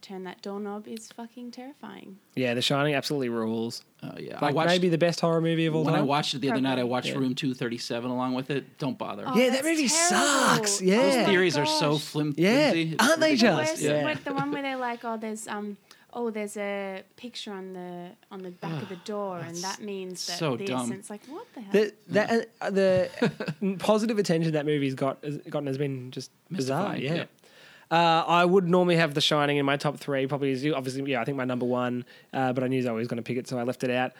[0.00, 2.18] turn that doorknob is fucking terrifying.
[2.34, 3.82] Yeah, The Shining absolutely rules.
[4.02, 4.38] Oh yeah.
[4.40, 6.06] I Like watched maybe the best horror movie of all when I time.
[6.06, 6.78] watched it the other night.
[6.78, 7.14] I watched Yeah.
[7.18, 8.78] Room Two Thirty Seven along with it.
[8.78, 9.24] Don't bother.
[9.26, 10.16] Oh, Yeah, that that's movie terrible.
[10.28, 10.80] sucks.
[10.80, 10.96] Oh Yeah.
[11.02, 12.00] Those my theories are so gosh.
[12.02, 12.70] flim- Yeah.
[12.70, 12.92] flimsy.
[12.94, 13.70] It's Aren't they ridiculous.
[13.70, 13.82] just?
[13.82, 14.04] The, Yeah.
[14.04, 15.76] worst, the one where they're like, oh, there's um,
[16.14, 20.26] oh, there's a picture on the on the back of the door, and that means
[20.26, 20.68] that so this.
[20.68, 20.90] dumb.
[20.90, 21.72] And it's like, what the hell?
[21.72, 26.92] The that uh, the positive attention that movie's got has gotten has been just bizarre.
[26.94, 27.14] Mystifying, Yeah.
[27.14, 27.24] yeah.
[27.90, 30.26] Uh, I would normally have The Shining in my top three.
[30.26, 31.20] Probably is obviously yeah.
[31.20, 33.48] I think my number one, uh, but I knew I was going to pick it,
[33.48, 34.12] so I left it out.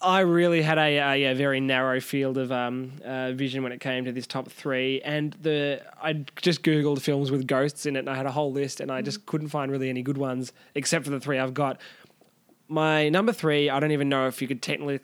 [0.00, 3.80] I really had a, a yeah, very narrow field of um, uh, vision when it
[3.80, 8.00] came to this top three, and the I just googled films with ghosts in it,
[8.00, 10.52] and I had a whole list, and I just couldn't find really any good ones
[10.74, 11.80] except for the three I've got.
[12.72, 14.98] My number three, I don't even know if you could technically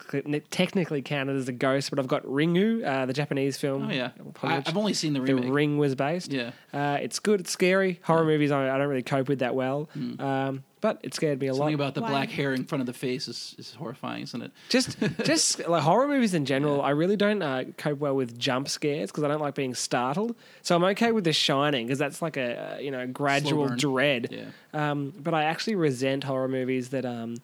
[0.50, 3.88] technically count it as a ghost, but I've got Ringu, uh, the Japanese film.
[3.88, 4.11] Oh yeah,
[4.42, 5.44] I, I've only seen the remake.
[5.44, 5.52] the.
[5.52, 6.33] Ring was based.
[6.33, 6.52] Yeah.
[6.72, 7.40] uh, it's good.
[7.40, 8.00] It's scary.
[8.04, 11.48] Horror movies, I, I don't really cope with that well, um, but it scared me
[11.48, 11.54] a.
[11.54, 11.82] Something lot.
[11.84, 12.08] about the Why?
[12.10, 14.52] black hair in front of the face is, is horrifying, isn't it?
[14.68, 18.68] just just like horror movies in general i really don't uh, cope well with jump
[18.68, 22.20] scares because i don't like being startled so i'm okay with the shining because that's
[22.22, 24.90] like a uh, you know gradual dread Yeah.
[24.90, 27.36] um, but i actually resent horror movies that um,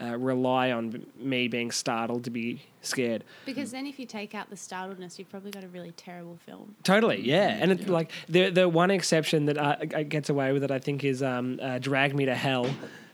[0.00, 3.24] uh, rely on me being startled to be scared.
[3.44, 6.74] Because then, if you take out the startledness, you've probably got a really terrible film.
[6.82, 10.64] Totally, yeah, and it, like the the one exception that uh, uh, gets away with
[10.64, 12.66] it, I think, is um, uh, "Drag Me to Hell,"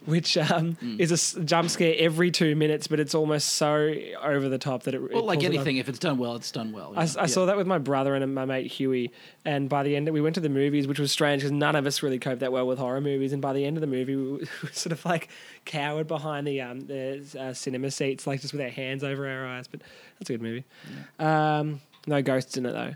[0.05, 0.99] which um, Hmm.
[0.99, 4.93] is a jump scare every two minutes, but it's almost so over the top that
[4.93, 5.13] it.
[5.13, 6.93] Well, like it it anything, if it's done well, it's done well.
[6.95, 9.11] I, I saw that with my brother and my mate Huey,
[9.43, 11.85] and by the end, we went to the movies, which was strange because none of
[11.85, 13.33] us really coped that well with horror movies.
[13.33, 15.29] And by the end of the movie, we were sort of like
[15.65, 19.45] cowered behind the um, the uh, cinema seats, like just with our hands over our
[19.47, 19.67] eyes.
[19.67, 19.81] But
[20.19, 20.63] that's a good movie.
[21.19, 22.93] Um, no ghosts in it though.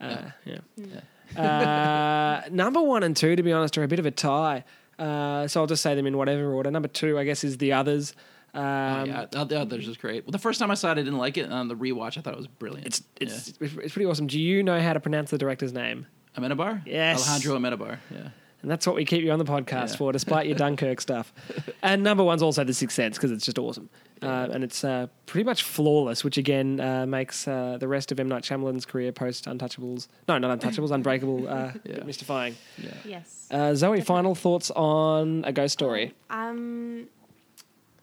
[0.00, 1.40] Uh, yeah.
[1.40, 4.64] uh, number one and two, to be honest, are a bit of a tie.
[4.98, 6.70] Uh, so I'll just say them in whatever order.
[6.70, 8.14] Number two, I guess, is the others.
[8.54, 10.24] Um, Oh, yeah, the the others is great.
[10.24, 11.42] Well, the first time I saw it, I didn't like it.
[11.42, 12.86] And on the rewatch, I thought it was brilliant.
[12.86, 14.26] It's it's it's pretty awesome.
[14.26, 16.06] Do you know how to pronounce the director's name?
[16.36, 16.40] yeah.
[16.40, 16.82] Amenabar.
[16.86, 17.28] Yes.
[17.28, 17.98] Alejandro Amenabar.
[18.10, 18.28] Yeah.
[18.62, 19.96] And that's what we keep you on the podcast Yeah.
[19.98, 21.32] for, despite your Dunkirk stuff.
[21.82, 23.88] And number one's also The Sixth Sense because it's just awesome.
[24.22, 28.18] Uh, and it's uh, pretty much flawless, which again uh, makes uh, the rest of
[28.20, 28.28] M.
[28.28, 32.04] Night Shyamalan's career post Untouchables, no, not Untouchables, Unbreakable, uh, Yeah.
[32.04, 32.56] mystifying.
[32.76, 32.90] Yeah.
[33.04, 33.48] Yes.
[33.50, 36.14] Uh, Zoe, final thoughts on A Ghost Story?
[36.30, 37.06] Um,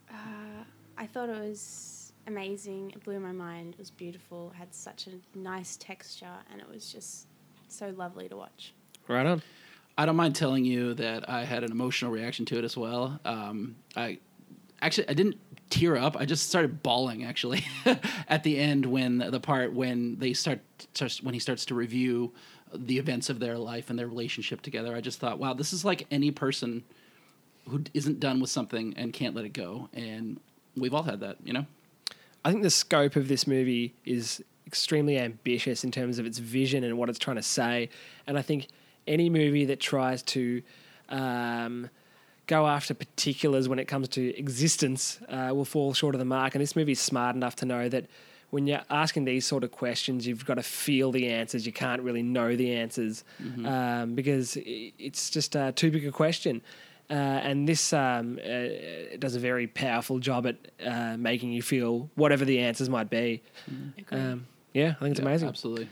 [0.10, 0.16] uh,
[0.98, 2.92] I thought it was amazing.
[2.92, 3.74] It blew my mind.
[3.74, 4.52] It was beautiful.
[4.54, 7.28] It had such a nice texture, and it was just
[7.68, 8.74] so lovely to watch.
[9.08, 9.42] Right on.
[9.98, 13.20] I don't mind telling you that I had an emotional reaction to it as well.
[13.24, 14.20] Um, I
[14.82, 15.38] actually I didn't
[15.70, 16.16] tear up.
[16.18, 17.66] I just started bawling actually
[18.28, 20.62] at the end when the part when they start
[21.22, 22.34] when he starts to review
[22.74, 24.96] the events of their life and their relationship together.
[24.96, 26.84] I just thought, wow, this is like any person
[27.70, 30.40] who isn't done with something and can't let it go, and
[30.76, 31.66] we've all had that, you know.
[32.44, 36.84] I think the scope of this movie is extremely ambitious in terms of its vision
[36.84, 37.90] and what it's trying to say.
[38.28, 38.68] And I think
[39.08, 40.62] any movie that tries to
[41.10, 41.90] um,
[42.48, 46.56] go after particulars when it comes to existence uh, will fall short of the mark.
[46.56, 48.06] And this movie is smart enough to know that
[48.52, 51.66] when you're asking these sort of questions, you've got to feel the answers.
[51.66, 53.24] You can't really know the answers
[53.66, 56.62] um, because it's just uh, too big a question.
[57.10, 60.56] Uh, and this um, uh, does a very powerful job at
[60.86, 63.44] uh, making you feel whatever the answers might be.
[64.12, 65.50] Um, yeah, I think it's Yeah, amazing.
[65.50, 65.90] Absolutely.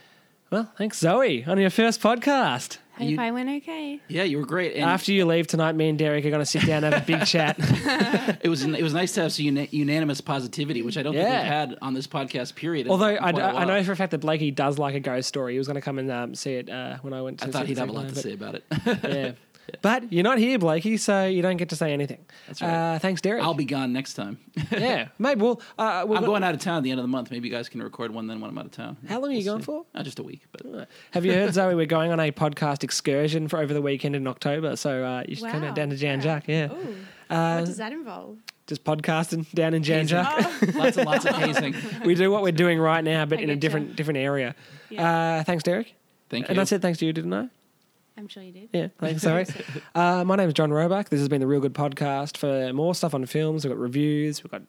[0.49, 2.77] Well, thanks, Zoe, on your first podcast.
[2.95, 3.99] Hope You- I went okay.
[4.07, 4.75] Yeah, you were great.
[4.75, 7.03] And After you leave tonight, me and Derek are going to sit down and have
[7.03, 7.55] a big chat.
[8.43, 11.27] it was it was nice to have some una- unanimous positivity, which I don't think
[11.27, 11.39] Yeah.
[11.41, 12.53] we've had on this podcast.
[12.55, 12.87] Period.
[12.87, 13.67] Although I, quite a I while.
[13.67, 15.53] know for a fact that Blakey does like a ghost story.
[15.53, 17.51] He was going to come and um, see it uh, when I went to I
[17.51, 18.63] thought he'd have a lot to say about it.
[18.85, 19.31] Yeah.
[19.81, 22.25] But you're not here, Blakey, so you don't get to say anything.
[22.47, 22.95] That's right.
[22.95, 23.41] Uh, thanks, Derek.
[23.43, 24.37] I'll be gone next time.
[24.71, 25.61] yeah, maybe we'll.
[25.77, 27.31] Uh, we'll I'm going out of town at the end of the month.
[27.31, 28.97] Maybe you guys can record one then when I'm out of town.
[29.07, 29.65] How long are you We'll going see.
[29.65, 29.85] for?
[29.95, 31.75] Uh, just a week, but Have you heard, Zoe?
[31.75, 35.35] We're going on a podcast excursion for over the weekend in October, so uh, you
[35.35, 36.23] should come out down to Jan Yeah.
[36.23, 36.43] Jack.
[36.47, 36.95] Yeah, Ooh,
[37.33, 38.37] uh, what does that involve?
[38.67, 40.73] just podcasting down in Jan Juc.
[40.75, 41.75] lots and lots of hazing.
[42.05, 43.59] we do what we're doing right now, but I in a getcha.
[43.59, 44.55] different different area.
[44.89, 45.39] Yeah.
[45.39, 45.93] Uh, thanks, Derek.
[46.29, 46.51] Thank you.
[46.51, 47.49] And I said thanks to you, didn't I?
[48.17, 48.69] I'm sure you did.
[48.73, 49.45] Yeah, thanks, Zoe.
[49.95, 51.09] uh, my name is John Roebuck.
[51.09, 52.37] This has been the ReelGood Podcast.
[52.37, 54.61] For more stuff on films, we've got reviews, we've got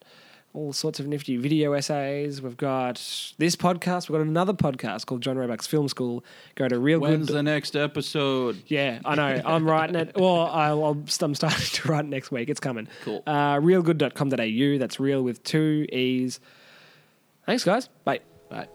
[0.55, 2.41] all sorts of nifty video essays.
[2.41, 2.95] We've got
[3.39, 4.09] this podcast.
[4.09, 6.25] We've got another podcast called John Roebuck's Film School.
[6.55, 7.01] Go to ReelGood.
[7.01, 7.35] When's Good.
[7.37, 8.63] the next episode?
[8.69, 9.43] Yeah, I know.
[9.45, 10.13] I'm writing it.
[10.17, 12.49] Well, I'll, I'll, I'm starting to write next week.
[12.49, 12.87] It's coming.
[13.03, 13.25] Cool.
[13.27, 14.79] Uh, reelgood.com.au.
[14.79, 16.39] That's real with two E's.
[17.47, 17.89] Thanks, guys.
[18.05, 18.21] Bye.
[18.49, 18.69] Bye.